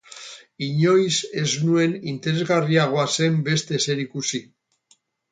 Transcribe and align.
Inoiz 0.67 1.17
ez 1.41 1.49
nuen 1.67 1.93
interesgarriago 2.11 3.03
zen 3.17 3.35
beste 3.49 3.77
ezer 3.81 4.01
ikusi. 4.05 4.41